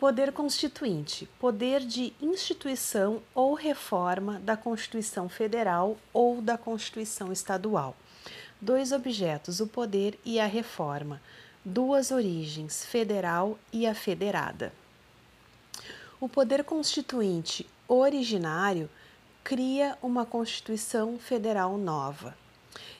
Poder 0.00 0.32
constituinte, 0.32 1.28
poder 1.38 1.80
de 1.80 2.14
instituição 2.22 3.20
ou 3.34 3.52
reforma 3.52 4.40
da 4.40 4.56
Constituição 4.56 5.28
Federal 5.28 5.98
ou 6.10 6.40
da 6.40 6.56
Constituição 6.56 7.30
Estadual. 7.30 7.94
Dois 8.58 8.92
objetos, 8.92 9.60
o 9.60 9.66
poder 9.66 10.18
e 10.24 10.40
a 10.40 10.46
reforma. 10.46 11.20
Duas 11.62 12.10
origens, 12.10 12.82
federal 12.82 13.58
e 13.70 13.86
a 13.86 13.94
federada. 13.94 14.72
O 16.18 16.30
poder 16.30 16.64
constituinte 16.64 17.68
originário 17.86 18.88
cria 19.44 19.98
uma 20.02 20.24
Constituição 20.24 21.18
Federal 21.18 21.76
nova. 21.76 22.34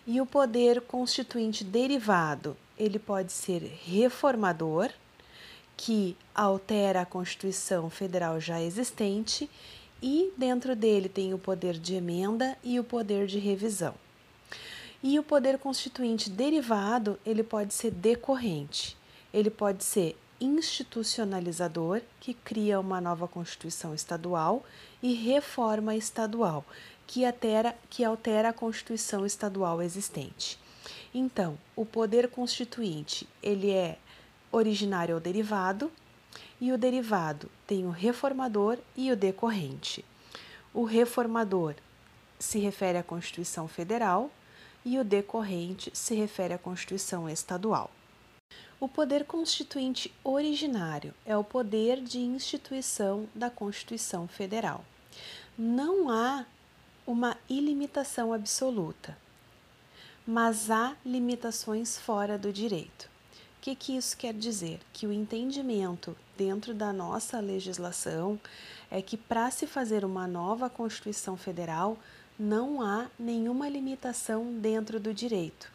E 0.07 0.21
o 0.21 0.27
poder 0.27 0.83
constituinte 0.83 1.65
derivado, 1.65 2.55
ele 2.79 2.99
pode 2.99 3.33
ser 3.33 3.63
reformador, 3.87 4.91
que 5.83 6.15
altera 6.35 7.01
a 7.01 7.07
Constituição 7.07 7.89
Federal 7.89 8.39
já 8.39 8.61
existente 8.61 9.49
e 10.03 10.31
dentro 10.37 10.77
dele 10.77 11.09
tem 11.09 11.33
o 11.33 11.39
poder 11.39 11.79
de 11.79 11.95
emenda 11.95 12.55
e 12.63 12.79
o 12.79 12.85
poder 12.85 13.27
de 13.27 13.39
revisão. 13.39 13.95
E 15.03 15.19
o 15.19 15.23
poder 15.23 15.59
constituinte 15.59 16.29
derivado, 16.29 17.19
ele 17.25 17.43
pode 17.43 17.73
ser 17.73 17.93
decorrente. 17.93 18.95
Ele 19.33 19.49
pode 19.49 19.83
ser 19.83 20.19
institucionalizador, 20.39 22.03
que 22.21 22.35
cria 22.35 22.79
uma 22.79 23.01
nova 23.01 23.27
Constituição 23.27 23.95
estadual, 23.95 24.63
e 25.03 25.15
reforma 25.15 25.97
estadual, 25.97 26.63
que 27.07 27.25
altera, 27.25 27.75
que 27.89 28.05
altera 28.05 28.51
a 28.51 28.53
Constituição 28.53 29.25
estadual 29.25 29.81
existente. 29.81 30.59
Então, 31.15 31.57
o 31.75 31.87
poder 31.87 32.29
constituinte, 32.29 33.27
ele 33.43 33.71
é 33.71 33.97
originário 34.53 35.15
ou 35.15 35.21
derivado, 35.21 35.91
e 36.61 36.73
o 36.73 36.79
derivado 36.79 37.51
tem 37.67 37.87
o 37.87 37.91
reformador 37.91 38.79
e 38.97 39.11
o 39.11 39.17
decorrente. 39.17 40.05
O 40.73 40.85
reformador 40.85 41.75
se 42.39 42.59
refere 42.59 42.99
à 42.99 43.03
Constituição 43.03 43.67
Federal 43.67 44.31
e 44.85 44.99
o 44.99 45.05
decorrente 45.05 45.91
se 45.95 46.15
refere 46.15 46.55
à 46.55 46.59
Constituição 46.59 47.29
Estadual. 47.29 47.91
O 48.79 48.89
poder 48.89 49.27
constituinte 49.27 50.13
originário 50.25 51.13
é 51.27 51.37
o 51.37 51.45
poder 51.45 52.01
de 52.01 52.19
instituição 52.19 53.29
da 53.35 53.51
Constituição 53.51 54.27
Federal. 54.27 54.85
Não 55.59 56.09
há 56.09 56.47
uma 57.07 57.37
ilimitação 57.49 58.33
absoluta, 58.33 59.19
mas 60.27 60.71
há 60.71 60.97
limitações 61.05 61.99
fora 61.99 62.39
do 62.39 62.51
direito. 62.51 63.10
O 63.61 63.63
que, 63.63 63.75
que 63.75 63.95
isso 63.95 64.17
quer 64.17 64.33
dizer? 64.33 64.81
Que 64.91 65.07
o 65.07 65.13
entendimento 65.13 66.17
dentro 66.35 66.73
da 66.73 66.95
nossa 66.95 67.39
legislação 67.41 68.41
é 68.91 69.03
que 69.03 69.19
para 69.19 69.51
se 69.51 69.67
fazer 69.67 70.03
uma 70.03 70.27
nova 70.27 70.71
Constituição 70.71 71.37
Federal 71.37 71.99
não 72.39 72.81
há 72.81 73.11
nenhuma 73.19 73.69
limitação 73.69 74.51
dentro 74.59 74.99
do 74.99 75.13
direito. 75.13 75.71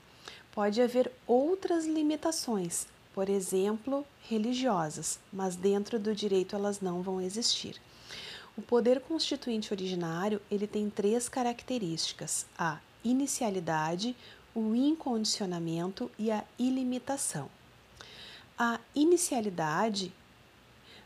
Pode 0.52 0.82
haver 0.82 1.12
outras 1.28 1.86
limitações, 1.86 2.88
por 3.14 3.30
exemplo, 3.30 4.04
religiosas, 4.28 5.20
mas 5.32 5.56
dentro 5.56 6.00
do 6.00 6.16
direito 6.16 6.56
elas 6.56 6.82
não 6.82 7.04
vão 7.04 7.22
existir. 7.22 7.80
O 8.58 8.64
poder 8.64 9.00
constituinte 9.00 9.72
originário, 9.72 10.42
ele 10.50 10.66
tem 10.66 10.90
três 10.90 11.30
características: 11.30 12.48
a 12.58 12.80
inicialidade, 13.04 14.16
o 14.56 14.74
incondicionamento 14.74 16.10
e 16.18 16.32
a 16.32 16.44
ilimitação. 16.58 17.48
A 18.58 18.80
inicialidade 18.96 20.14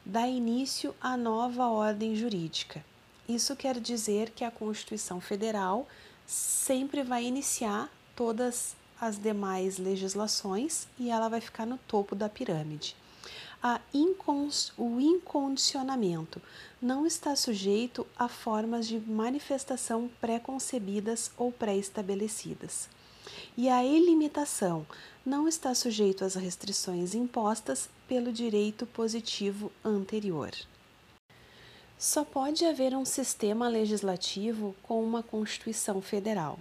dá 0.05 0.27
início 0.27 0.93
à 1.01 1.17
nova 1.17 1.67
ordem 1.67 2.15
jurídica. 2.15 2.85
Isso 3.27 3.55
quer 3.55 3.79
dizer 3.79 4.29
que 4.29 4.43
a 4.43 4.51
Constituição 4.51 5.19
Federal 5.19 5.87
sempre 6.27 7.01
vai 7.01 7.25
iniciar 7.25 7.89
todas 8.15 8.75
as 9.01 9.17
demais 9.17 9.79
legislações 9.79 10.87
e 10.99 11.09
ela 11.09 11.27
vai 11.27 11.41
ficar 11.41 11.65
no 11.65 11.79
topo 11.79 12.15
da 12.15 12.29
pirâmide. 12.29 12.95
Incons, 13.91 14.71
o 14.77 14.99
incondicionamento 14.99 16.39
não 16.79 17.03
está 17.03 17.35
sujeito 17.35 18.05
a 18.15 18.27
formas 18.27 18.87
de 18.87 18.99
manifestação 18.99 20.07
pré-concebidas 20.21 21.31
ou 21.35 21.51
pré-estabelecidas. 21.51 22.87
E 23.57 23.69
a 23.69 23.83
ilimitação 23.83 24.85
não 25.25 25.47
está 25.47 25.75
sujeito 25.75 26.23
às 26.23 26.35
restrições 26.35 27.13
impostas 27.13 27.89
pelo 28.07 28.31
direito 28.31 28.85
positivo 28.85 29.71
anterior. 29.83 30.51
Só 31.97 32.23
pode 32.23 32.65
haver 32.65 32.95
um 32.95 33.03
sistema 33.03 33.67
legislativo 33.67 34.75
com 34.81 35.03
uma 35.03 35.21
Constituição 35.21 36.01
Federal. 36.01 36.57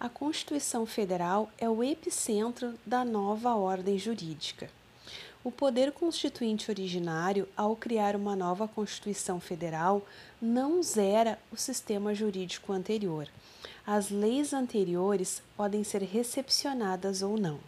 A 0.00 0.08
Constituição 0.08 0.84
Federal 0.84 1.50
é 1.56 1.70
o 1.70 1.82
epicentro 1.82 2.74
da 2.84 3.04
nova 3.04 3.54
ordem 3.54 3.96
jurídica. 3.98 4.68
O 5.44 5.52
poder 5.52 5.92
constituinte 5.92 6.70
originário, 6.70 7.48
ao 7.56 7.76
criar 7.76 8.16
uma 8.16 8.34
nova 8.34 8.66
Constituição 8.66 9.38
Federal, 9.38 10.04
não 10.42 10.82
zera 10.82 11.38
o 11.52 11.56
sistema 11.56 12.14
jurídico 12.14 12.72
anterior. 12.72 13.28
As 13.86 14.08
leis 14.08 14.54
anteriores 14.54 15.42
podem 15.54 15.84
ser 15.84 16.00
recepcionadas 16.02 17.20
ou 17.20 17.38
não. 17.38 17.60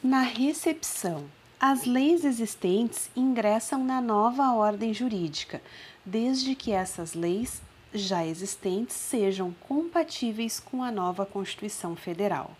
Na 0.00 0.20
recepção, 0.20 1.24
as 1.58 1.84
leis 1.84 2.24
existentes 2.24 3.10
ingressam 3.16 3.82
na 3.82 4.00
nova 4.00 4.52
ordem 4.52 4.94
jurídica, 4.94 5.60
desde 6.04 6.54
que 6.54 6.70
essas 6.70 7.12
leis 7.12 7.60
já 7.92 8.24
existentes 8.24 8.94
sejam 8.94 9.52
compatíveis 9.66 10.60
com 10.60 10.80
a 10.80 10.92
nova 10.92 11.26
Constituição 11.26 11.96
Federal. 11.96 12.56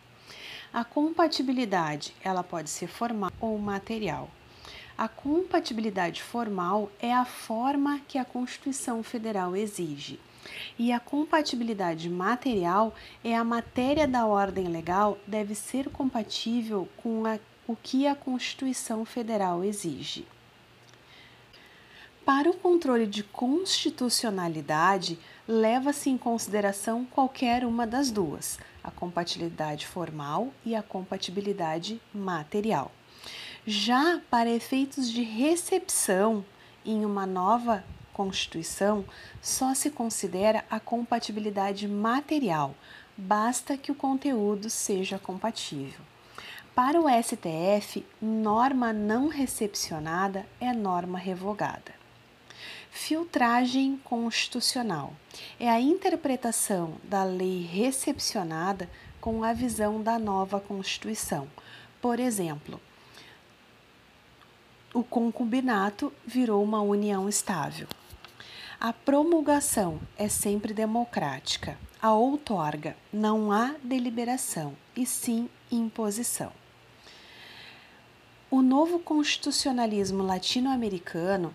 A 0.72 0.82
compatibilidade, 0.82 2.12
ela 2.20 2.42
pode 2.42 2.68
ser 2.68 2.88
formal 2.88 3.30
ou 3.40 3.56
material. 3.58 4.28
A 4.98 5.06
compatibilidade 5.06 6.20
formal 6.20 6.90
é 6.98 7.14
a 7.14 7.24
forma 7.24 8.00
que 8.08 8.18
a 8.18 8.24
Constituição 8.24 9.04
Federal 9.04 9.54
exige. 9.54 10.18
E 10.78 10.92
a 10.92 11.00
compatibilidade 11.00 12.08
material 12.08 12.94
é 13.24 13.34
a 13.34 13.44
matéria 13.44 14.06
da 14.06 14.26
ordem 14.26 14.68
legal 14.68 15.18
deve 15.26 15.54
ser 15.54 15.88
compatível 15.90 16.88
com 16.96 17.26
a, 17.26 17.38
o 17.66 17.74
que 17.74 18.06
a 18.06 18.14
Constituição 18.14 19.04
Federal 19.04 19.64
exige. 19.64 20.26
Para 22.26 22.50
o 22.50 22.54
controle 22.54 23.06
de 23.06 23.22
constitucionalidade, 23.22 25.16
leva-se 25.46 26.10
em 26.10 26.18
consideração 26.18 27.04
qualquer 27.04 27.64
uma 27.64 27.86
das 27.86 28.10
duas, 28.10 28.58
a 28.82 28.90
compatibilidade 28.90 29.86
formal 29.86 30.52
e 30.64 30.74
a 30.74 30.82
compatibilidade 30.82 32.00
material. 32.12 32.90
Já 33.64 34.20
para 34.28 34.50
efeitos 34.50 35.08
de 35.10 35.22
recepção 35.22 36.44
em 36.84 37.04
uma 37.04 37.26
nova 37.26 37.84
Constituição, 38.16 39.04
só 39.42 39.74
se 39.74 39.90
considera 39.90 40.64
a 40.70 40.80
compatibilidade 40.80 41.86
material, 41.86 42.74
basta 43.14 43.76
que 43.76 43.92
o 43.92 43.94
conteúdo 43.94 44.70
seja 44.70 45.18
compatível. 45.18 46.00
Para 46.74 46.98
o 46.98 47.04
STF, 47.10 48.06
norma 48.20 48.90
não 48.90 49.28
recepcionada 49.28 50.46
é 50.58 50.72
norma 50.72 51.18
revogada. 51.18 51.94
Filtragem 52.90 54.00
constitucional 54.02 55.12
é 55.60 55.68
a 55.68 55.78
interpretação 55.78 56.94
da 57.04 57.22
lei 57.22 57.68
recepcionada 57.70 58.88
com 59.20 59.44
a 59.44 59.52
visão 59.52 60.02
da 60.02 60.18
nova 60.18 60.58
Constituição. 60.58 61.46
Por 62.00 62.18
exemplo, 62.18 62.80
o 64.94 65.04
concubinato 65.04 66.10
virou 66.26 66.64
uma 66.64 66.80
união 66.80 67.28
estável. 67.28 67.86
A 68.78 68.92
promulgação 68.92 69.98
é 70.18 70.28
sempre 70.28 70.74
democrática. 70.74 71.78
A 72.00 72.12
outorga 72.12 72.94
não 73.10 73.50
há 73.50 73.74
deliberação, 73.82 74.76
e 74.94 75.06
sim 75.06 75.48
imposição. 75.72 76.52
O 78.50 78.60
novo 78.60 78.98
constitucionalismo 78.98 80.22
latino-americano 80.22 81.54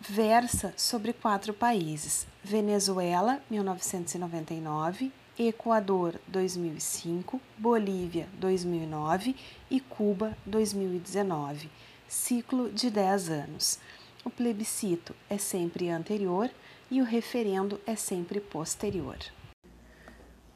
versa 0.00 0.72
sobre 0.76 1.12
quatro 1.12 1.52
países: 1.52 2.28
Venezuela, 2.44 3.42
1999, 3.50 5.10
Equador, 5.36 6.20
2005, 6.28 7.40
Bolívia, 7.58 8.28
2009 8.38 9.34
e 9.68 9.80
Cuba, 9.80 10.38
2019. 10.46 11.68
Ciclo 12.06 12.70
de 12.70 12.88
10 12.88 13.30
anos. 13.30 13.78
O 14.24 14.30
plebiscito 14.30 15.14
é 15.28 15.38
sempre 15.38 15.90
anterior 15.90 16.50
e 16.90 17.00
o 17.00 17.04
referendo 17.04 17.80
é 17.86 17.96
sempre 17.96 18.40
posterior. 18.40 19.18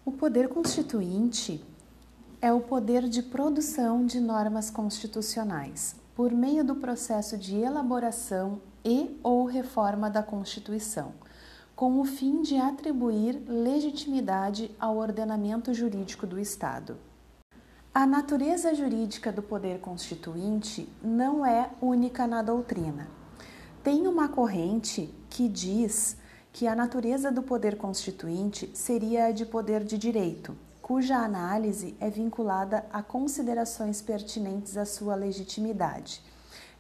O 0.05 0.13
poder 0.13 0.49
constituinte 0.49 1.65
é 2.41 2.53
o 2.53 2.61
poder 2.61 3.09
de 3.09 3.23
produção 3.23 4.07
de 4.07 4.21
normas 4.21 4.71
constitucionais. 4.71 5.97
por 6.17 6.33
meio 6.33 6.65
do 6.65 6.75
processo 6.75 7.37
de 7.37 7.57
elaboração 7.57 8.59
e 8.83 9.21
ou 9.23 9.45
reforma 9.45 10.09
da 10.09 10.23
Constituição, 10.23 11.13
com 11.77 12.01
o 12.01 12.07
fim 12.07 12.41
de 12.41 12.57
atribuir 12.57 13.43
legitimidade 13.47 14.75
ao 14.81 14.97
ordenamento 14.97 15.75
jurídico 15.75 16.27
do 16.27 16.41
Estado. 16.41 16.97
A 17.93 18.07
natureza 18.07 18.75
jurídica 18.75 19.31
do 19.31 19.43
poder 19.43 19.79
constituinte 19.79 20.89
não 21.03 21.45
é 21.45 21.69
única 21.83 22.27
na 22.27 22.41
doutrina. 22.41 23.16
Tem 23.87 24.09
uma 24.09 24.29
corrente 24.29 25.15
que 25.31 25.49
diz 25.49 26.17
que 26.53 26.67
a 26.67 26.75
natureza 26.75 27.31
do 27.31 27.41
poder 27.41 27.77
constituinte 27.77 28.69
seria 28.75 29.27
a 29.27 29.31
de 29.31 29.47
poder 29.47 29.85
de 29.85 29.97
direito, 29.97 30.57
cuja 30.83 31.19
análise 31.19 31.97
é 32.01 32.11
vinculada 32.11 32.85
a 32.93 33.01
considerações 33.01 34.03
pertinentes 34.03 34.77
à 34.77 34.85
sua 34.85 35.15
legitimidade. 35.15 36.21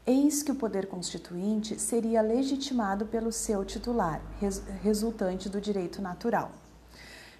Eis 0.04 0.42
que 0.42 0.50
o 0.50 0.56
poder 0.56 0.88
constituinte 0.88 1.80
seria 1.80 2.20
legitimado 2.20 3.06
pelo 3.06 3.30
seu 3.30 3.64
titular, 3.64 4.20
res 4.40 4.60
resultante 4.82 5.48
do 5.48 5.60
direito 5.60 6.02
natural. 6.02 6.50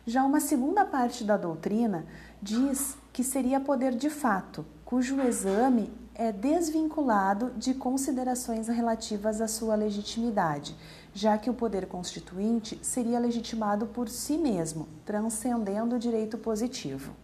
Já 0.07 0.23
uma 0.23 0.39
segunda 0.39 0.85
parte 0.85 1.25
da 1.25 1.37
doutrina 1.37 2.07
diz 2.41 2.97
que 3.13 3.25
seria 3.25 3.59
poder 3.59 3.97
de 3.97 4.11
fato, 4.11 4.65
cujo 4.85 5.21
exame 5.21 5.91
é 6.19 6.33
desvinculado 6.33 7.53
de 7.59 7.75
considerações 7.75 8.69
relativas 8.69 9.41
à 9.41 9.47
sua 9.47 9.75
legitimidade, 9.75 10.75
já 11.15 11.37
que 11.37 11.51
o 11.51 11.55
poder 11.55 11.87
constituinte 11.87 12.79
seria 12.83 13.19
legitimado 13.19 13.87
por 13.87 14.09
si 14.09 14.39
mesmo, 14.39 14.89
transcendendo 15.05 15.97
o 15.97 15.99
direito 15.99 16.39
positivo. 16.39 17.15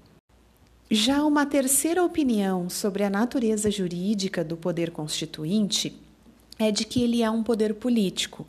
Já 0.91 1.25
uma 1.25 1.47
terceira 1.47 2.05
opinião 2.05 2.69
sobre 2.69 3.03
a 3.03 3.09
natureza 3.09 3.71
jurídica 3.71 4.45
do 4.45 4.59
poder 4.59 4.91
constituinte 4.91 5.99
é 6.59 6.71
de 6.71 6.85
que 6.85 7.03
ele 7.03 7.23
é 7.23 7.31
um 7.31 7.43
poder 7.43 7.75
político, 7.75 8.47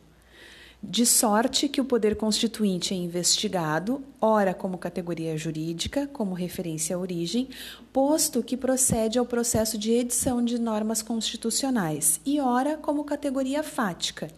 de 0.84 1.06
sorte 1.06 1.70
que 1.70 1.80
o 1.80 1.86
poder 1.86 2.18
constituinte 2.18 2.94
é 2.94 2.98
investigado, 2.98 4.04
ora 4.20 4.54
como 4.54 4.78
categoria 4.78 5.38
jurídica, 5.38 6.08
como 6.08 6.36
referência 6.36 6.98
à 6.98 7.00
origem, 7.00 7.48
posto 7.94 8.44
que 8.44 8.58
procede 8.58 9.18
ao 9.18 9.26
processo 9.26 9.78
de 9.78 9.94
edição 9.94 10.44
de 10.44 10.60
normas 10.60 11.02
constitucionais, 11.02 12.20
e 12.26 12.42
ora 12.42 12.76
como 12.76 13.06
categoria 13.06 13.64
fática, 13.64 14.30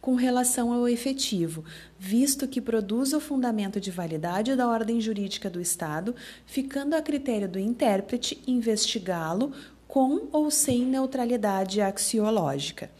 com 0.00 0.14
relação 0.14 0.72
ao 0.72 0.88
efetivo, 0.88 1.64
visto 1.98 2.48
que 2.48 2.62
produz 2.62 3.12
o 3.12 3.20
fundamento 3.20 3.78
de 3.78 3.90
validade 3.90 4.56
da 4.56 4.66
ordem 4.66 5.02
jurídica 5.02 5.50
do 5.50 5.60
Estado, 5.60 6.14
ficando 6.46 6.96
a 6.96 7.02
critério 7.02 7.46
do 7.46 7.58
intérprete 7.58 8.42
investigá-lo 8.46 9.52
com 9.86 10.28
ou 10.32 10.50
sem 10.50 10.86
neutralidade 10.86 11.82
axiológica. 11.82 12.90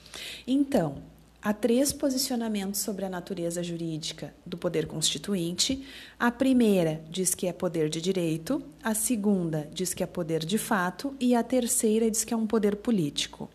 Então, 0.46 1.10
Há 1.43 1.55
três 1.55 1.91
posicionamentos 1.91 2.81
sobre 2.81 3.07
a 3.07 3.09
natureza 3.09 3.63
jurídica 3.63 4.35
do 4.45 4.59
poder 4.59 4.87
constituinte. 4.87 5.87
A 6.19 6.31
primeira 6.31 7.03
diz 7.09 7.35
que 7.35 7.47
é 7.47 7.53
poder 7.53 7.89
de 7.89 7.99
direito, 7.99 8.63
a 8.83 8.93
segunda 8.93 9.67
diz 9.73 9.95
que 9.95 10.03
é 10.03 10.07
poder 10.07 10.45
de 10.45 10.59
fato 10.59 11.15
e 11.19 11.35
a 11.35 11.43
terceira 11.43 12.11
diz 12.11 12.25
que 12.25 12.35
é 12.35 12.37
um 12.37 12.47
poder 12.47 12.77
político. 12.77 13.49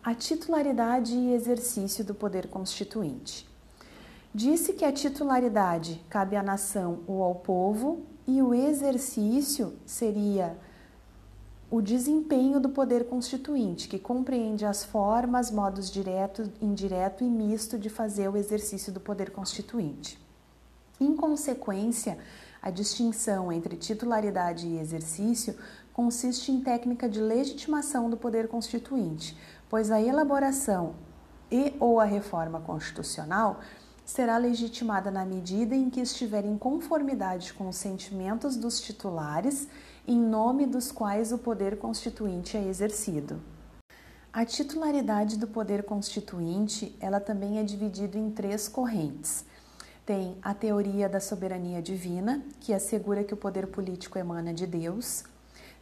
A 0.00 0.14
titularidade 0.14 1.12
e 1.12 1.34
exercício 1.34 2.04
do 2.04 2.14
poder 2.14 2.46
constituinte. 2.46 3.44
Disse 4.32 4.72
que 4.72 4.84
a 4.84 4.92
titularidade 4.92 6.00
cabe 6.08 6.36
à 6.36 6.42
nação 6.42 7.00
ou 7.04 7.20
ao 7.20 7.34
povo 7.34 8.06
e 8.28 8.40
o 8.42 8.54
exercício 8.54 9.72
seria 9.84 10.56
o 11.74 11.82
desempenho 11.82 12.60
do 12.60 12.68
poder 12.68 13.08
constituinte, 13.08 13.88
que 13.88 13.98
compreende 13.98 14.64
as 14.64 14.84
formas, 14.84 15.50
modos 15.50 15.90
direto, 15.90 16.48
indireto 16.62 17.24
e 17.24 17.26
misto 17.26 17.76
de 17.76 17.90
fazer 17.90 18.28
o 18.28 18.36
exercício 18.36 18.92
do 18.92 19.00
poder 19.00 19.30
constituinte. 19.30 20.16
Em 21.00 21.16
consequência, 21.16 22.16
a 22.62 22.70
distinção 22.70 23.50
entre 23.50 23.74
titularidade 23.74 24.68
e 24.68 24.78
exercício 24.78 25.56
consiste 25.92 26.52
em 26.52 26.60
técnica 26.60 27.08
de 27.08 27.20
legitimação 27.20 28.08
do 28.08 28.16
poder 28.16 28.46
constituinte, 28.46 29.36
pois 29.68 29.90
a 29.90 30.00
elaboração 30.00 30.94
e 31.50 31.74
ou 31.80 31.98
a 31.98 32.04
reforma 32.04 32.60
constitucional 32.60 33.58
será 34.04 34.36
legitimada 34.36 35.10
na 35.10 35.24
medida 35.24 35.74
em 35.74 35.90
que 35.90 36.00
estiver 36.00 36.44
em 36.44 36.56
conformidade 36.56 37.52
com 37.52 37.68
os 37.68 37.74
sentimentos 37.74 38.54
dos 38.54 38.80
titulares 38.80 39.66
em 40.06 40.20
nome 40.20 40.66
dos 40.66 40.92
quais 40.92 41.32
o 41.32 41.38
poder 41.38 41.78
constituinte 41.78 42.56
é 42.56 42.68
exercido. 42.68 43.40
A 44.30 44.44
titularidade 44.44 45.38
do 45.38 45.46
poder 45.46 45.84
constituinte, 45.84 46.94
ela 47.00 47.20
também 47.20 47.58
é 47.58 47.62
dividida 47.62 48.18
em 48.18 48.30
três 48.30 48.68
correntes. 48.68 49.46
Tem 50.04 50.36
a 50.42 50.52
teoria 50.52 51.08
da 51.08 51.20
soberania 51.20 51.80
divina, 51.80 52.42
que 52.60 52.74
assegura 52.74 53.24
que 53.24 53.32
o 53.32 53.36
poder 53.36 53.68
político 53.68 54.18
emana 54.18 54.52
de 54.52 54.66
Deus. 54.66 55.24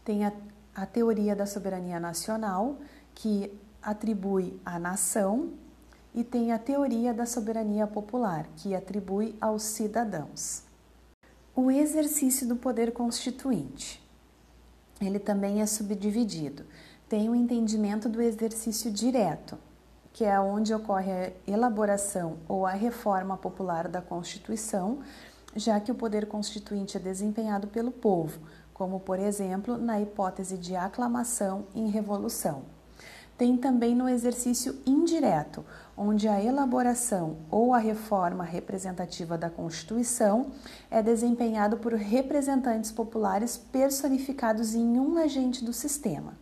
Tem 0.04 0.24
a, 0.24 0.32
a 0.74 0.86
teoria 0.86 1.34
da 1.34 1.46
soberania 1.46 1.98
nacional, 1.98 2.76
que 3.14 3.58
atribui 3.82 4.60
à 4.64 4.78
nação. 4.78 5.54
E 6.14 6.22
tem 6.22 6.52
a 6.52 6.58
teoria 6.58 7.12
da 7.12 7.26
soberania 7.26 7.86
popular, 7.86 8.46
que 8.56 8.74
atribui 8.74 9.34
aos 9.40 9.62
cidadãos. 9.62 10.62
O 11.56 11.70
exercício 11.70 12.46
do 12.46 12.54
poder 12.54 12.92
constituinte 12.92 14.01
ele 15.06 15.18
também 15.18 15.60
é 15.60 15.66
subdividido. 15.66 16.64
Tem 17.08 17.28
o 17.28 17.34
entendimento 17.34 18.08
do 18.08 18.20
exercício 18.20 18.90
direto, 18.90 19.58
que 20.12 20.24
é 20.24 20.38
onde 20.38 20.74
ocorre 20.74 21.10
a 21.10 21.32
elaboração 21.46 22.38
ou 22.48 22.66
a 22.66 22.72
reforma 22.72 23.36
popular 23.36 23.88
da 23.88 24.02
Constituição, 24.02 25.00
já 25.54 25.80
que 25.80 25.92
o 25.92 25.94
poder 25.94 26.26
constituinte 26.26 26.96
é 26.96 27.00
desempenhado 27.00 27.66
pelo 27.68 27.90
povo, 27.90 28.40
como 28.72 29.00
por 29.00 29.18
exemplo 29.18 29.76
na 29.76 30.00
hipótese 30.00 30.56
de 30.56 30.74
aclamação 30.74 31.66
em 31.74 31.88
revolução. 31.88 32.62
Tem 33.36 33.56
também 33.56 33.94
no 33.94 34.08
exercício 34.08 34.78
indireto, 34.86 35.64
onde 35.96 36.28
a 36.28 36.42
elaboração 36.42 37.36
ou 37.50 37.74
a 37.74 37.78
reforma 37.78 38.44
representativa 38.44 39.36
da 39.36 39.50
Constituição 39.50 40.52
é 40.90 41.02
desempenhado 41.02 41.76
por 41.76 41.92
representantes 41.94 42.92
populares 42.92 43.56
personificados 43.56 44.74
em 44.74 44.98
um 44.98 45.18
agente 45.18 45.64
do 45.64 45.72
sistema. 45.72 46.34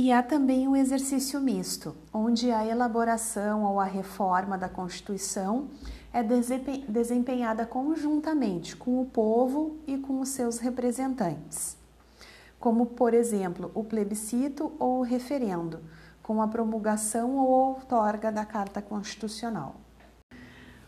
E 0.00 0.12
há 0.12 0.22
também 0.22 0.68
o 0.68 0.76
exercício 0.76 1.40
misto, 1.40 1.96
onde 2.14 2.52
a 2.52 2.64
elaboração 2.64 3.64
ou 3.64 3.80
a 3.80 3.84
reforma 3.84 4.56
da 4.56 4.68
Constituição 4.68 5.68
é 6.12 6.22
desempenhada 6.22 7.66
conjuntamente 7.66 8.76
com 8.76 9.00
o 9.00 9.06
povo 9.06 9.76
e 9.86 9.98
com 9.98 10.20
os 10.20 10.28
seus 10.28 10.58
representantes, 10.58 11.76
como, 12.58 12.86
por 12.86 13.14
exemplo, 13.14 13.70
o 13.74 13.84
plebiscito 13.84 14.72
ou 14.78 15.00
o 15.00 15.02
referendo 15.02 15.80
com 16.22 16.42
a 16.42 16.48
promulgação 16.48 17.36
ou 17.36 17.48
outorga 17.48 18.30
da 18.30 18.44
Carta 18.44 18.82
Constitucional. 18.82 19.76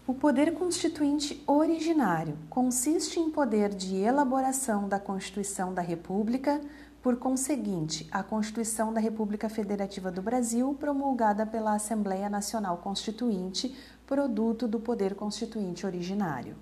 O 0.06 0.12
poder 0.12 0.52
constituinte 0.54 1.42
originário 1.46 2.36
consiste 2.50 3.20
em 3.20 3.30
poder 3.30 3.68
de 3.70 3.96
elaboração 3.96 4.88
da 4.88 4.98
Constituição 4.98 5.72
da 5.72 5.80
República, 5.80 6.60
por 7.00 7.16
conseguinte, 7.16 8.08
a 8.10 8.22
Constituição 8.22 8.92
da 8.92 9.00
República 9.00 9.48
Federativa 9.48 10.10
do 10.10 10.20
Brasil, 10.20 10.76
promulgada 10.78 11.46
pela 11.46 11.74
Assembleia 11.74 12.28
Nacional 12.28 12.78
Constituinte, 12.78 13.74
produto 14.06 14.66
do 14.66 14.80
poder 14.80 15.14
constituinte 15.14 15.86
originário. 15.86 16.56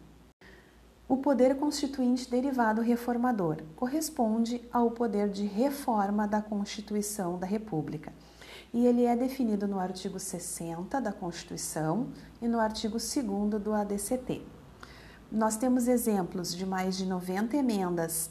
O 1.08 1.16
poder 1.16 1.56
constituinte 1.56 2.30
derivado 2.30 2.82
reformador 2.82 3.62
corresponde 3.74 4.60
ao 4.70 4.90
poder 4.90 5.30
de 5.30 5.46
reforma 5.46 6.28
da 6.28 6.42
Constituição 6.42 7.38
da 7.38 7.46
República 7.46 8.12
e 8.74 8.86
ele 8.86 9.06
é 9.06 9.16
definido 9.16 9.66
no 9.66 9.80
artigo 9.80 10.20
60 10.20 11.00
da 11.00 11.10
Constituição 11.10 12.08
e 12.42 12.46
no 12.46 12.60
artigo 12.60 12.98
2 12.98 13.62
do 13.62 13.72
ADCT. 13.72 14.42
Nós 15.32 15.56
temos 15.56 15.88
exemplos 15.88 16.54
de 16.54 16.66
mais 16.66 16.98
de 16.98 17.06
90 17.06 17.56
emendas 17.56 18.28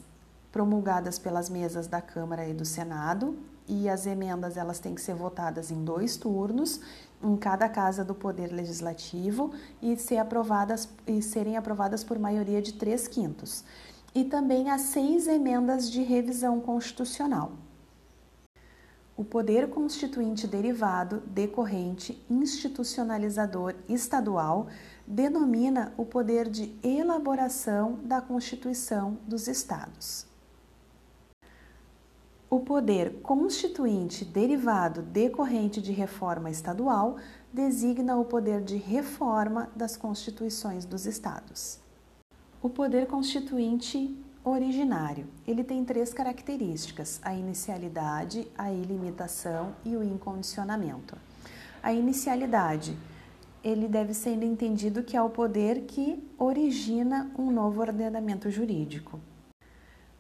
promulgadas 0.52 1.18
pelas 1.18 1.50
mesas 1.50 1.88
da 1.88 2.00
Câmara 2.00 2.48
e 2.48 2.54
do 2.54 2.64
Senado, 2.64 3.40
e 3.68 3.90
as 3.90 4.06
emendas 4.06 4.56
elas 4.56 4.80
têm 4.80 4.96
que 4.96 5.02
ser 5.02 5.16
votadas 5.16 5.72
em 5.72 5.84
dois 5.84 6.16
turnos 6.16 6.80
em 7.24 7.36
cada 7.36 7.68
casa 7.68 8.04
do 8.04 8.14
Poder 8.14 8.52
Legislativo 8.54 9.52
e, 9.82 9.96
ser 9.98 10.18
aprovadas, 10.18 10.90
e 11.06 11.22
serem 11.22 11.58
aprovadas 11.58 12.04
por 12.04 12.20
maioria 12.20 12.62
de 12.62 12.74
três 12.74 13.08
quintos. 13.08 13.64
E 14.14 14.24
também 14.24 14.70
as 14.70 14.82
seis 14.82 15.28
emendas 15.28 15.90
de 15.90 16.02
revisão 16.02 16.60
constitucional 16.60 17.52
o 19.18 19.26
poder 19.26 19.68
constituinte 19.70 20.46
derivado, 20.46 21.24
decorrente, 21.26 22.24
institucionalizador 22.30 23.74
estadual 23.90 24.68
denomina 25.08 25.92
o 25.98 26.06
poder 26.06 26.48
de 26.48 26.78
elaboração 26.84 28.00
da 28.04 28.22
Constituição 28.22 29.18
dos 29.28 29.48
Estados. 29.48 30.28
O 32.50 32.62
poder 32.62 33.20
constituinte 33.22 34.24
derivado 34.24 35.02
decorrente 35.02 35.82
de 35.82 35.92
reforma 35.92 36.50
estadual 36.50 37.18
designa 37.52 38.16
o 38.16 38.24
poder 38.24 38.62
de 38.62 38.78
reforma 38.78 39.70
das 39.76 39.98
constituições 39.98 40.86
dos 40.86 41.06
estados. 41.06 41.78
O 42.62 42.70
poder 42.70 43.06
constituinte 43.06 44.18
originário, 44.46 45.28
ele 45.46 45.62
tem 45.62 45.84
três 45.84 46.14
características: 46.14 47.20
a 47.22 47.34
inicialidade, 47.34 48.48
a 48.58 48.72
ilimitação 48.72 49.76
e 49.84 49.98
o 49.98 50.02
incondicionamento. 50.02 51.18
A 51.84 51.92
inicialidade, 51.92 52.98
ele 53.62 53.90
deve 53.90 54.14
ser 54.14 54.42
entendido 54.42 55.04
que 55.04 55.18
é 55.18 55.22
o 55.22 55.30
poder 55.30 55.82
que 55.82 56.26
origina 56.38 57.30
um 57.38 57.52
novo 57.52 57.82
ordenamento 57.82 58.50
jurídico. 58.50 59.20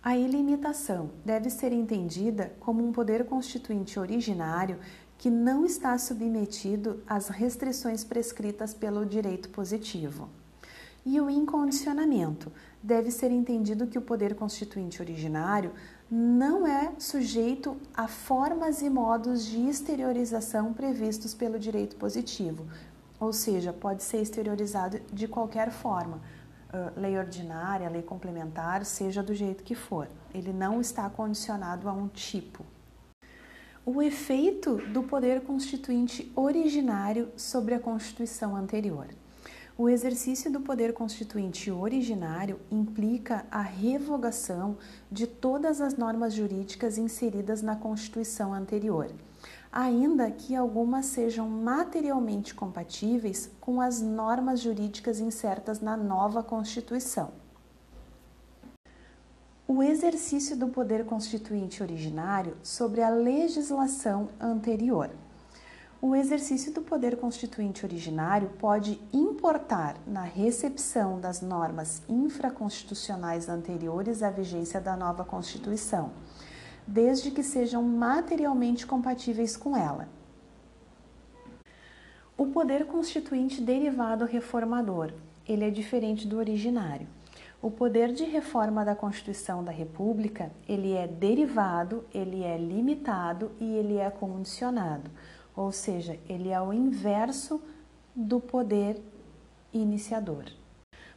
A 0.07 0.15
ilimitação 0.15 1.09
deve 1.25 1.49
ser 1.49 1.73
entendida 1.73 2.53
como 2.61 2.81
um 2.81 2.93
poder 2.93 3.25
constituinte 3.25 3.99
originário 3.99 4.79
que 5.17 5.29
não 5.29 5.65
está 5.65 5.97
submetido 5.97 7.03
às 7.05 7.27
restrições 7.27 8.05
prescritas 8.05 8.73
pelo 8.73 9.05
direito 9.05 9.49
positivo. 9.49 10.29
E 11.05 11.19
o 11.19 11.29
incondicionamento 11.29 12.49
deve 12.81 13.11
ser 13.11 13.31
entendido 13.31 13.85
que 13.85 13.97
o 13.97 14.01
poder 14.01 14.33
constituinte 14.33 15.01
originário 15.01 15.73
não 16.09 16.65
é 16.65 16.93
sujeito 16.97 17.75
a 17.93 18.07
formas 18.07 18.81
e 18.81 18.89
modos 18.89 19.45
de 19.45 19.67
exteriorização 19.67 20.71
previstos 20.71 21.33
pelo 21.33 21.59
direito 21.59 21.97
positivo, 21.97 22.65
ou 23.19 23.33
seja, 23.33 23.73
pode 23.73 24.03
ser 24.03 24.21
exteriorizado 24.21 25.01
de 25.11 25.27
qualquer 25.27 25.69
forma 25.69 26.21
lei 26.95 27.17
ordinária, 27.17 27.89
lei 27.89 28.01
complementar, 28.01 28.85
seja 28.85 29.23
do 29.23 29.33
jeito 29.33 29.63
que 29.63 29.75
for. 29.75 30.07
Ele 30.33 30.51
não 30.51 30.81
está 30.81 31.09
condicionado 31.09 31.87
a 31.87 31.93
um 31.93 32.07
tipo. 32.07 32.65
O 33.85 34.01
efeito 34.01 34.77
do 34.91 35.03
poder 35.03 35.41
constituinte 35.41 36.31
originário 36.35 37.29
sobre 37.37 37.73
a 37.73 37.79
Constituição 37.79 38.55
anterior. 38.55 39.07
O 39.77 39.87
exercício 39.87 40.51
do 40.51 40.59
poder 40.59 40.91
constituinte 40.91 41.71
originário 41.71 42.59
implica 42.69 43.45
a 43.51 43.61
revogação 43.61 44.77
de 45.09 45.27
todas 45.27 45.79
as 45.79 45.95
normas 45.95 46.33
jurídicas 46.33 46.97
inseridas 46.97 47.61
na 47.61 47.75
Constituição 47.75 48.53
anterior 48.53 49.09
ainda 49.71 50.31
que 50.31 50.55
algumas 50.55 51.07
sejam 51.07 51.49
materialmente 51.49 52.53
compatíveis 52.53 53.51
com 53.59 53.81
as 53.81 54.01
normas 54.01 54.59
jurídicas 54.59 55.19
insertas 55.19 55.79
na 55.79 55.95
nova 55.95 56.41
Constituição. 56.41 57.31
O 59.67 59.83
exercício 59.83 60.55
do 60.55 60.69
poder 60.69 61.05
constituinte 61.05 61.83
originário 61.83 62.55
sobre 62.63 63.01
a 63.01 63.09
legislação 63.09 64.29
anterior. 64.39 65.09
O 66.01 66.15
exercício 66.15 66.71
do 66.71 66.81
poder 66.81 67.17
constituinte 67.17 67.83
originário 67.85 68.49
pode 68.59 69.01
importar 69.11 69.97
na 70.07 70.21
recepção 70.21 71.19
das 71.19 71.41
normas 71.41 72.01
infraconstitucionais 72.07 73.49
anteriores 73.49 74.23
à 74.23 74.29
vigência 74.29 74.79
da 74.79 74.95
nova 74.95 75.25
Constituição 75.25 76.11
desde 76.87 77.29
que 77.29 77.43
sejam 77.43 77.83
materialmente 77.83 78.87
compatíveis 78.87 79.57
com 79.57 79.75
ela. 79.75 80.07
O 82.37 82.47
poder 82.47 82.85
constituinte 82.85 83.59
derivado 83.59 84.23
reformador, 84.23 85.11
ele 85.47 85.65
é 85.65 85.69
diferente 85.69 86.25
do 86.25 86.37
originário. 86.37 87.07
O 87.61 87.69
poder 87.69 88.13
de 88.13 88.23
reforma 88.23 88.85
da 88.85 88.95
Constituição 88.95 89.63
da 89.63 89.71
República, 89.71 90.51
ele 90.69 90.93
é 90.93 91.07
derivado, 91.07 92.05
ele 92.13 92.43
é 92.43 92.55
limitado 92.55 93.51
e 93.59 93.65
ele 93.65 93.97
é 93.97 94.09
condicionado, 94.09 95.09
ou 95.55 95.71
seja, 95.71 96.19
ele 96.29 96.49
é 96.49 96.61
o 96.61 96.71
inverso 96.71 97.59
do 98.15 98.39
poder 98.39 99.01
iniciador. 99.73 100.45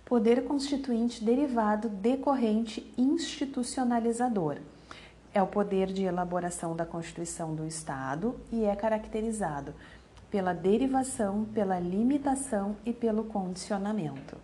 Poder 0.07 0.45
constituinte 0.45 1.23
derivado 1.23 1.89
decorrente 1.91 2.93
institucionalizador 2.97 4.57
é 5.33 5.43
o 5.43 5.47
poder 5.47 5.87
de 5.87 6.05
elaboração 6.05 6.75
da 6.75 6.85
Constituição 6.85 7.55
do 7.55 7.67
Estado 7.67 8.35
e 8.53 8.65
é 8.65 8.75
caracterizado 8.75 9.75
pela 10.31 10.53
derivação, 10.53 11.45
pela 11.45 11.79
limitação 11.79 12.77
e 12.85 12.93
pelo 12.93 13.25
condicionamento. 13.25 14.37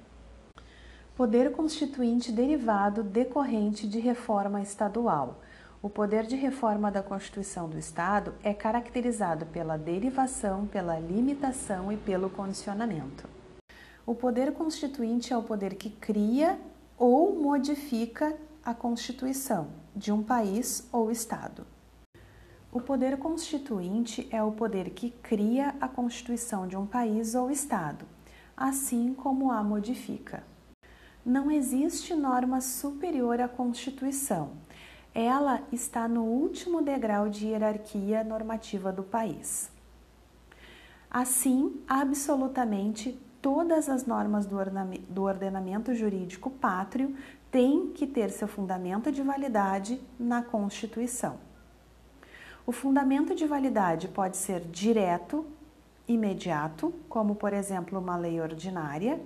Poder 1.16 1.52
constituinte 1.52 2.30
derivado 2.30 3.02
decorrente 3.02 3.88
de 3.88 3.98
reforma 3.98 4.60
estadual. 4.60 5.40
O 5.82 5.88
poder 5.88 6.26
de 6.26 6.36
reforma 6.36 6.90
da 6.90 7.02
Constituição 7.02 7.68
do 7.68 7.78
Estado 7.78 8.34
é 8.42 8.52
caracterizado 8.52 9.46
pela 9.46 9.76
derivação, 9.76 10.66
pela 10.66 10.98
limitação 10.98 11.92
e 11.92 11.96
pelo 11.96 12.28
condicionamento. 12.28 13.28
O 14.04 14.14
poder 14.14 14.52
constituinte 14.52 15.32
é 15.32 15.36
o 15.36 15.42
poder 15.42 15.74
que 15.74 15.90
cria 15.90 16.58
ou 16.98 17.34
modifica 17.34 18.36
a 18.66 18.74
Constituição 18.74 19.68
de 19.94 20.10
um 20.10 20.24
país 20.24 20.88
ou 20.90 21.08
Estado. 21.08 21.64
O 22.72 22.80
poder 22.80 23.16
constituinte 23.16 24.26
é 24.28 24.42
o 24.42 24.50
poder 24.50 24.90
que 24.90 25.10
cria 25.10 25.76
a 25.80 25.86
Constituição 25.86 26.66
de 26.66 26.76
um 26.76 26.84
país 26.84 27.36
ou 27.36 27.48
Estado, 27.48 28.04
assim 28.56 29.14
como 29.14 29.52
a 29.52 29.62
modifica. 29.62 30.42
Não 31.24 31.48
existe 31.48 32.12
norma 32.12 32.60
superior 32.60 33.40
à 33.40 33.46
Constituição. 33.46 34.54
Ela 35.14 35.62
está 35.70 36.08
no 36.08 36.24
último 36.24 36.82
degrau 36.82 37.28
de 37.28 37.46
hierarquia 37.46 38.24
normativa 38.24 38.90
do 38.90 39.04
país. 39.04 39.70
Assim, 41.08 41.80
absolutamente 41.86 43.16
todas 43.46 43.88
as 43.88 44.04
normas 44.04 44.44
do 44.44 45.22
ordenamento 45.22 45.94
jurídico 45.94 46.50
pátrio 46.50 47.14
têm 47.48 47.92
que 47.92 48.04
ter 48.04 48.28
seu 48.30 48.48
fundamento 48.48 49.12
de 49.12 49.22
validade 49.22 50.00
na 50.18 50.42
Constituição. 50.42 51.36
O 52.66 52.72
fundamento 52.72 53.36
de 53.36 53.46
validade 53.46 54.08
pode 54.08 54.36
ser 54.36 54.62
direto, 54.62 55.46
imediato, 56.08 56.92
como 57.08 57.36
por 57.36 57.52
exemplo 57.52 58.00
uma 58.00 58.16
lei 58.16 58.40
ordinária, 58.40 59.20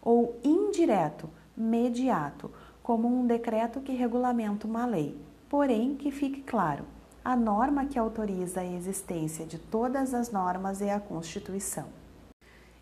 ou 0.00 0.40
indireto, 0.42 1.28
mediato, 1.54 2.50
como 2.82 3.06
um 3.06 3.26
decreto 3.26 3.82
que 3.82 3.92
regulamenta 3.92 4.66
uma 4.66 4.86
lei. 4.86 5.20
Porém, 5.50 5.96
que 5.96 6.10
fique 6.10 6.40
claro, 6.40 6.86
a 7.22 7.36
norma 7.36 7.84
que 7.84 7.98
autoriza 7.98 8.60
a 8.60 8.66
existência 8.66 9.44
de 9.44 9.58
todas 9.58 10.14
as 10.14 10.32
normas 10.32 10.80
é 10.80 10.94
a 10.94 10.98
Constituição. 10.98 12.05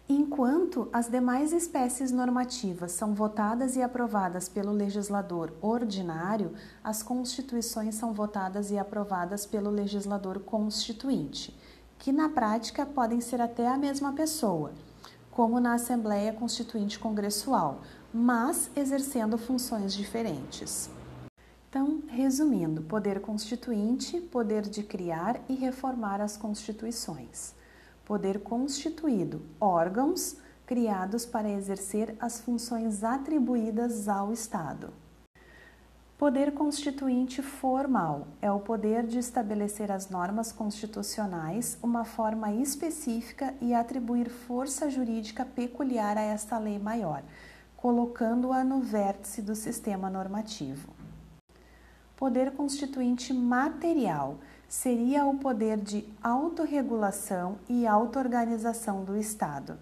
Enquanto 0.06 0.87
as 0.92 1.08
demais 1.08 1.50
espécies 1.50 2.12
normativas 2.12 2.92
são 2.92 3.14
votadas 3.14 3.75
e 3.75 3.82
aprovadas 3.82 4.50
pelo 4.50 4.70
legislador 4.70 5.50
ordinário, 5.62 6.52
as 6.82 7.02
constituições 7.02 7.94
são 7.94 8.12
votadas 8.12 8.70
e 8.70 8.76
aprovadas 8.76 9.46
pelo 9.46 9.70
legislador 9.70 10.40
constituinte, 10.40 11.58
que 11.99 12.12
na 12.12 12.28
prática 12.28 12.84
podem 12.84 13.18
ser 13.23 13.40
até 13.40 13.66
a 13.66 13.78
mesma 13.78 14.12
pessoa, 14.12 14.73
como 15.30 15.58
na 15.58 15.73
Assembleia 15.73 16.34
Constituinte 16.34 16.99
Congressual, 16.99 17.80
mas 18.12 18.70
exercendo 18.76 19.38
funções 19.38 19.94
diferentes. 19.94 20.90
Então, 21.70 22.02
resumindo, 22.08 22.82
poder 22.82 23.23
constituinte, 23.23 24.20
poder 24.20 24.62
de 24.68 24.82
criar 24.82 25.40
e 25.49 25.54
reformar 25.54 26.20
as 26.20 26.37
constituições 26.37 27.54
poder 28.04 28.40
constituído, 28.40 29.42
órgãos 29.61 30.37
criados 30.66 31.26
para 31.26 31.50
exercer 31.50 32.16
as 32.18 32.40
funções 32.40 33.04
atribuídas 33.04 34.08
ao 34.08 34.32
Estado. 34.32 34.92
Poder 36.16 36.52
constituinte 36.52 37.42
formal 37.42 38.28
é 38.40 38.50
o 38.50 38.61
poder 38.61 39.04
de 39.04 39.18
estabelecer 39.18 39.90
as 39.90 40.08
normas 40.08 40.52
constitucionais, 40.52 41.76
uma 41.82 42.04
forma 42.04 42.52
específica 42.52 43.52
e 43.61 43.75
atribuir 43.75 44.30
força 44.30 44.88
jurídica 44.88 45.44
peculiar 45.44 46.16
a 46.16 46.23
esta 46.23 46.56
lei 46.56 46.78
maior, 46.78 47.23
colocando-a 47.76 48.62
no 48.62 48.80
vértice 48.80 49.42
do 49.42 49.54
sistema 49.54 50.08
normativo. 50.08 50.88
Poder 52.16 52.52
constituinte 52.52 53.34
material 53.34 54.38
seria 54.74 55.24
o 55.24 55.38
poder 55.38 55.78
de 55.78 56.04
autorregulação 56.20 57.58
e 57.68 57.86
auto-organização 57.86 59.04
do 59.04 59.16
Estado. 59.16 59.78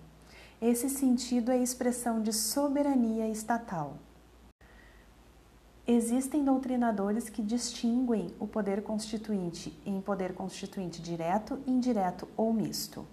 Esse 0.61 0.91
sentido 0.91 1.51
é 1.51 1.57
expressão 1.57 2.21
de 2.21 2.31
soberania 2.31 3.27
estatal. 3.27 3.95
Existem 5.87 6.45
doutrinadores 6.45 7.31
que 7.31 7.43
distinguem 7.43 8.35
o 8.39 8.47
poder 8.47 8.83
constituinte 8.83 9.77
em 9.87 9.99
poder 9.99 10.35
constituinte 10.35 11.01
direto, 11.01 11.59
indireto 11.67 12.29
ou 12.37 12.53
misto. 12.53 13.07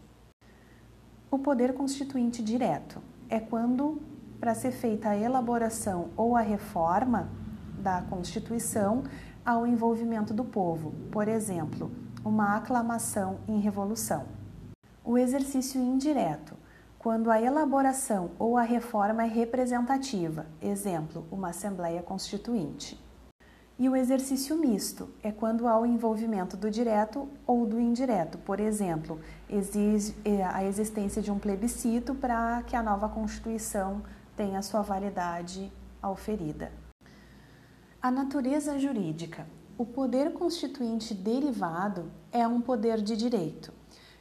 O 1.31 1.39
poder 1.39 1.73
constituinte 1.73 2.43
direto 2.43 3.01
é 3.29 3.39
quando, 3.39 4.01
para 4.37 4.53
ser 4.53 4.71
feita 4.71 5.09
a 5.09 5.17
elaboração 5.17 6.09
ou 6.17 6.35
a 6.35 6.41
reforma 6.41 7.29
da 7.79 8.01
Constituição, 8.01 9.03
ao 9.45 9.65
envolvimento 9.65 10.33
do 10.33 10.43
povo, 10.43 10.93
por 11.11 11.27
exemplo, 11.27 11.91
uma 12.23 12.55
aclamação 12.55 13.39
em 13.47 13.59
revolução. 13.59 14.25
O 15.03 15.17
exercício 15.17 15.81
indireto, 15.81 16.55
quando 16.97 17.31
a 17.31 17.41
elaboração 17.41 18.31
ou 18.37 18.57
a 18.57 18.61
reforma 18.61 19.23
é 19.23 19.27
representativa, 19.27 20.45
exemplo, 20.61 21.25
uma 21.31 21.49
Assembleia 21.49 22.03
Constituinte. 22.03 23.01
E 23.79 23.87
o 23.87 23.95
exercício 23.95 24.57
misto 24.57 25.09
é 25.23 25.31
quando 25.31 25.65
há 25.65 25.79
o 25.79 25.85
envolvimento 25.85 26.57
do 26.57 26.69
direto 26.69 27.29
ou 27.47 27.65
do 27.65 27.79
indireto. 27.79 28.37
Por 28.37 28.59
exemplo, 28.59 29.21
exige 29.49 30.13
é, 30.25 30.43
a 30.43 30.65
existência 30.65 31.21
de 31.21 31.31
um 31.31 31.39
plebiscito 31.39 32.13
para 32.13 32.61
que 32.63 32.75
a 32.75 32.83
nova 32.83 33.07
Constituição 33.07 34.01
tenha 34.35 34.61
sua 34.61 34.81
validade 34.81 35.71
auferida. 36.01 36.88
A 38.01 38.09
natureza 38.09 38.79
jurídica. 38.79 39.45
O 39.77 39.85
poder 39.85 40.31
constituinte 40.31 41.13
derivado 41.13 42.09
é 42.31 42.47
um 42.47 42.61
poder 42.61 43.01
de 43.01 43.17
direito. 43.17 43.73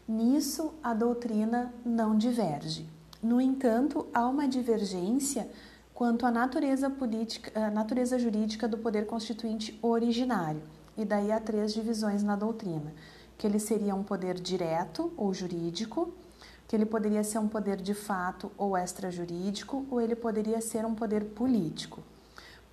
Nisso, 0.06 0.74
a 0.82 0.92
doutrina 0.92 1.72
não 1.84 2.18
diverge. 2.18 2.88
No 3.22 3.40
entanto, 3.40 4.08
há 4.12 4.26
uma 4.26 4.48
divergência 4.48 5.48
quanto 5.94 6.26
à 6.26 6.30
natureza, 6.32 6.90
política, 6.90 7.52
à 7.54 7.70
natureza 7.70 8.18
jurídica 8.18 8.66
do 8.66 8.78
poder 8.78 9.06
constituinte 9.06 9.78
originário, 9.80 10.62
e 10.96 11.04
daí 11.04 11.30
há 11.30 11.38
três 11.38 11.72
divisões 11.72 12.24
na 12.24 12.34
doutrina: 12.34 12.92
que 13.38 13.46
ele 13.46 13.60
seria 13.60 13.94
um 13.94 14.02
poder 14.02 14.40
direto 14.40 15.12
ou 15.16 15.32
jurídico, 15.32 16.12
que 16.66 16.74
ele 16.74 16.84
poderia 16.84 17.22
ser 17.22 17.38
um 17.38 17.46
poder 17.46 17.76
de 17.76 17.94
fato 17.94 18.50
ou 18.58 18.76
extrajurídico, 18.76 19.86
ou 19.88 20.00
ele 20.00 20.16
poderia 20.16 20.60
ser 20.60 20.84
um 20.84 20.96
poder 20.96 21.26
político. 21.26 22.02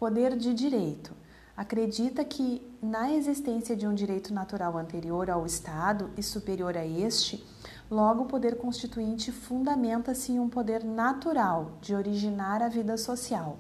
Poder 0.06 0.38
de 0.38 0.54
direito 0.54 1.16
acredita 1.58 2.24
que 2.24 2.62
na 2.80 3.12
existência 3.12 3.76
de 3.76 3.88
um 3.88 3.94
direito 3.96 4.32
natural 4.32 4.78
anterior 4.78 5.32
ao 5.32 5.48
Estado 5.48 6.12
e 6.16 6.22
superior 6.22 6.78
a 6.78 6.86
este, 6.86 7.44
Logo, 7.90 8.22
o 8.22 8.26
poder 8.28 8.56
constituinte 8.58 9.32
fundamenta-se 9.32 10.34
em 10.34 10.40
um 10.40 10.48
poder 10.48 10.84
natural 10.84 11.72
de 11.82 11.96
originar 11.96 12.62
a 12.62 12.70
vida 12.70 12.98
social. 12.98 13.58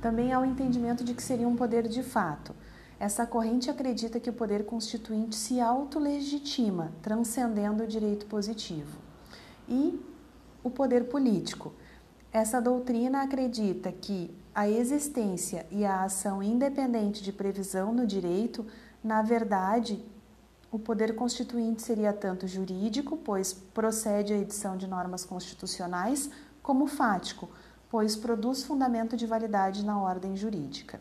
Também 0.00 0.32
há 0.32 0.38
o 0.38 0.44
entendimento 0.44 1.02
de 1.02 1.12
que 1.12 1.22
seria 1.24 1.48
um 1.48 1.56
poder 1.56 1.88
de 1.88 2.04
fato. 2.04 2.54
Essa 3.00 3.26
corrente 3.26 3.68
acredita 3.68 4.20
que 4.20 4.30
o 4.30 4.32
poder 4.32 4.64
constituinte 4.64 5.34
se 5.34 5.60
autolegitima, 5.60 6.92
transcendendo 7.02 7.82
o 7.82 7.88
direito 7.88 8.26
positivo. 8.26 8.96
E 9.68 10.00
o 10.62 10.70
poder 10.70 11.06
político. 11.06 11.72
Essa 12.32 12.60
doutrina 12.60 13.22
acredita 13.22 13.90
que 13.90 14.30
a 14.58 14.68
existência 14.68 15.64
e 15.70 15.84
a 15.84 16.02
ação 16.02 16.42
independente 16.42 17.22
de 17.22 17.32
previsão 17.32 17.92
no 17.92 18.04
direito, 18.04 18.66
na 19.04 19.22
verdade, 19.22 20.04
o 20.68 20.80
poder 20.80 21.14
constituinte 21.14 21.80
seria 21.80 22.12
tanto 22.12 22.48
jurídico, 22.48 23.16
pois 23.18 23.52
procede 23.52 24.32
à 24.32 24.36
edição 24.36 24.76
de 24.76 24.88
normas 24.88 25.24
constitucionais, 25.24 26.28
como 26.60 26.88
fático, 26.88 27.48
pois 27.88 28.16
produz 28.16 28.64
fundamento 28.64 29.16
de 29.16 29.28
validade 29.28 29.84
na 29.84 30.02
ordem 30.02 30.36
jurídica. 30.36 31.00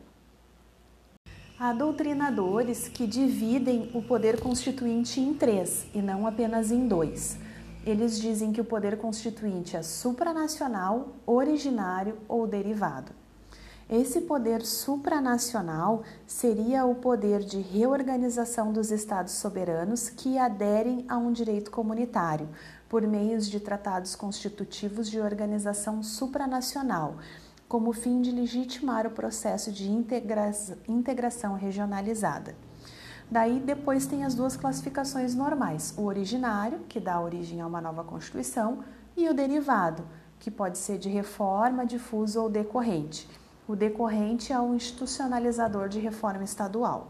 Há 1.59 1.73
doutrinadores 1.73 2.87
que 2.87 3.07
dividem 3.07 3.89
o 3.91 4.03
poder 4.03 4.39
constituinte 4.39 5.19
em 5.19 5.33
três 5.33 5.87
e 5.95 5.99
não 5.99 6.27
apenas 6.27 6.69
em 6.69 6.87
dois. 6.87 7.39
Eles 7.83 8.19
dizem 8.19 8.53
que 8.53 8.61
o 8.61 8.65
poder 8.65 8.99
constituinte 8.99 9.75
é 9.75 9.81
supranacional, 9.81 11.15
originário 11.25 12.19
ou 12.27 12.45
derivado. 12.45 13.25
Esse 13.89 14.19
poder 14.19 14.65
supranacional 14.65 16.03
seria 16.25 16.83
o 16.83 16.93
poder 16.93 17.39
de 17.39 17.61
reorganização 17.61 18.73
dos 18.73 18.91
Estados 18.91 19.31
soberanos 19.35 20.09
que 20.09 20.37
aderem 20.37 21.05
a 21.07 21.15
um 21.17 21.31
direito 21.31 21.71
comunitário, 21.71 22.49
por 22.89 23.01
meios 23.03 23.47
de 23.47 23.61
tratados 23.61 24.13
constitutivos 24.13 25.09
de 25.09 25.21
organização 25.21 26.03
supranacional, 26.03 27.15
como 27.65 27.93
fim 27.93 28.21
de 28.21 28.29
legitimar 28.29 29.07
o 29.07 29.11
processo 29.11 29.71
de 29.71 29.89
integra 29.89 30.51
integração 30.85 31.55
regionalizada. 31.55 32.57
Daí 33.31 33.57
depois 33.57 34.05
tem 34.05 34.25
as 34.25 34.35
duas 34.35 34.57
classificações 34.57 35.33
normais: 35.33 35.93
o 35.97 36.03
originário, 36.03 36.79
que 36.89 36.99
dá 36.99 37.21
origem 37.21 37.61
a 37.61 37.67
uma 37.67 37.79
nova 37.79 38.03
Constituição, 38.03 38.83
e 39.15 39.29
o 39.29 39.33
derivado, 39.33 40.05
que 40.39 40.51
pode 40.51 40.77
ser 40.77 40.97
de 40.97 41.07
reforma, 41.07 41.85
difuso 41.85 42.41
ou 42.41 42.49
decorrente 42.49 43.29
o 43.67 43.75
decorrente 43.75 44.53
ao 44.53 44.73
institucionalizador 44.73 45.89
de 45.89 45.99
reforma 45.99 46.43
estadual. 46.43 47.05